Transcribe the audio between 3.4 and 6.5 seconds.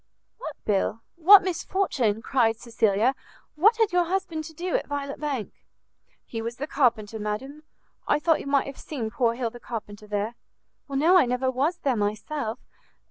"what had your husband to do at Violet Bank?" "He